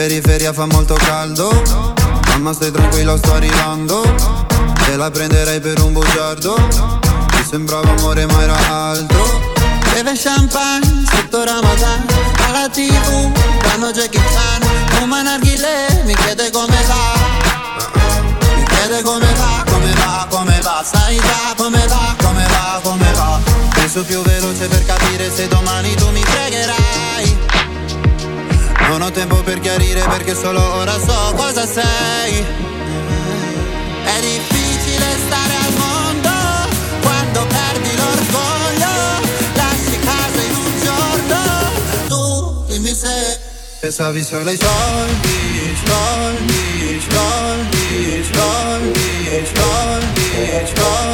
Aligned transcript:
periferia 0.00 0.54
fa 0.54 0.64
molto 0.64 0.94
caldo. 0.94 1.50
Mamma 2.28 2.54
stai 2.54 2.70
tranquilla 2.70 3.18
sto 3.18 3.34
arrivando. 3.34 4.00
Te 4.86 4.96
la 4.96 5.10
prenderei 5.10 5.60
per 5.60 5.78
un 5.82 5.92
bugiardo. 5.92 6.56
Mi 6.56 7.44
sembrava 7.46 7.90
amore 7.90 8.24
ma 8.24 8.42
era 8.42 8.56
altro. 8.66 9.22
Beve 9.92 10.14
champagne 10.16 11.04
sotto 11.04 11.44
Ramadan. 11.44 12.06
Alla 12.46 12.70
tv 12.70 13.30
danno 13.62 13.90
Jackie 13.92 14.22
Chan 14.32 15.02
Un 15.02 15.10
narghile 15.10 16.02
mi 16.06 16.14
chiede 16.14 16.50
come 16.50 16.78
va. 16.88 17.04
Mi 18.56 18.64
chiede 18.64 19.02
come 19.02 19.28
va, 19.34 19.64
come 19.70 19.92
va, 19.92 20.26
come 20.30 20.60
va. 20.62 20.82
Sai 20.82 21.16
già 21.16 21.52
come 21.58 21.86
va, 21.88 22.14
come 22.22 22.46
va, 22.48 22.80
come 22.82 23.12
va. 23.12 23.38
Penso 23.74 24.02
più 24.04 24.22
veloce 24.22 24.66
per 24.66 24.82
capire 24.86 25.30
se 25.30 25.46
domani 25.46 25.94
tu 25.94 26.08
mi 26.08 26.22
pregherai 26.22 27.49
Non 28.90 29.02
ho 29.02 29.10
tempo 29.12 29.36
per 29.44 29.60
chiarire 29.60 30.00
perché 30.08 30.34
solo 30.34 30.60
ora 30.60 30.98
so 30.98 31.32
cosa 31.36 31.64
sei 31.64 32.44
È 34.02 34.20
difficile 34.20 35.06
stare 35.26 35.54
al 35.64 35.72
mondo 35.78 36.30
Quando 37.00 37.46
perdi 37.46 37.96
l'orgoglio 37.96 38.90
Lasci 39.54 39.96
casa 40.00 40.42
in 40.42 40.54
un 40.56 40.80
giorno 40.82 41.38
Tu 42.08 42.64
dimmi 42.72 42.92
se 42.92 43.38
Pensavi 43.78 44.24
solo 44.24 44.50
ai 44.50 44.58
soldi, 44.58 45.76
soldi, 45.86 47.00
soldi, 47.08 48.24
soldi, 48.32 49.44
soldi, 49.54 50.64
soldi, 50.64 51.09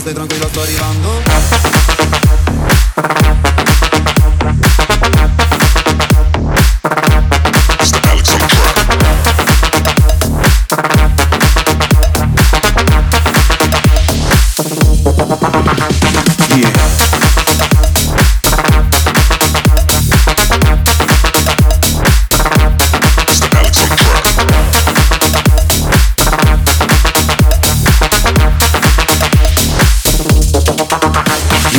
más 0.00 0.04
de 0.04 0.14
tranquilo 0.14 0.46
estoy 0.46 0.68
vivando. 0.68 1.89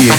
Io 0.02 0.16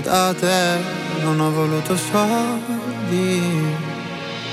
da 0.00 0.32
te 0.32 0.78
non 1.22 1.40
ho 1.40 1.50
voluto 1.50 1.96
soldi. 1.96 3.42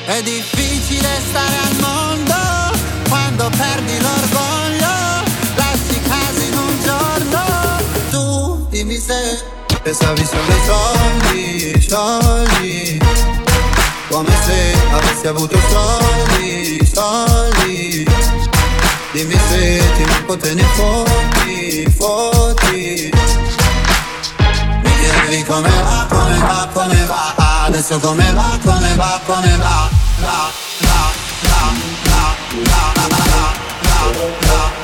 È 0.05 0.21
difficile 0.23 1.07
stare 1.29 1.55
al 1.57 1.75
mondo 1.79 2.30
quando 3.41 3.57
perdi 3.57 3.99
l'orgoglio. 3.99 5.23
Lasci 5.55 5.99
casa 6.01 6.43
in 6.43 6.57
un 6.57 6.81
giorno. 6.83 7.41
Tu 8.11 8.67
dimmi 8.69 8.97
se 8.97 9.43
pensavi 9.81 10.25
solo 10.25 10.51
ai 10.51 10.61
soldi, 10.65 11.87
soldi. 11.87 13.01
Come 14.09 14.35
se 14.45 14.75
avessi 14.91 15.27
avuto 15.27 15.57
soldi, 15.69 16.91
soldi. 16.93 18.05
Dimmi 19.11 19.39
se 19.49 19.81
ti 19.97 20.03
manco 20.03 20.37
te 20.37 20.53
ne 20.53 20.63
fotti, 20.63 21.93
fotti 21.97 23.09
chiedevi 24.83 25.43
come 25.43 25.69
va, 25.69 26.05
come 26.07 26.37
va, 26.37 26.69
come 26.71 27.05
va 27.05 27.65
Adesso 27.65 27.99
come 27.99 28.31
va, 28.31 28.57
come 28.63 28.95
va, 28.95 29.19
come 29.25 29.57
va 29.57 29.89
La, 30.19 30.49
la, 30.79 31.01
la, 31.41 31.71
la, 32.03 32.35
la, 32.63 32.93
la, 33.09 33.30
Não, 34.11 34.27
não. 34.27 34.80